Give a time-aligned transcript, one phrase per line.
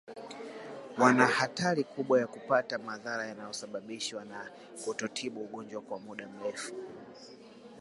[0.97, 4.51] Wana hatari kubwa ya kupata madhara yanayosababishwa na
[4.85, 6.73] kutotibu ugonjwa kwa muda mrefu